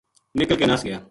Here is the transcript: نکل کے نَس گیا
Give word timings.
نکل 0.41 0.55
کے 0.59 0.65
نَس 0.69 0.81
گیا 0.85 0.97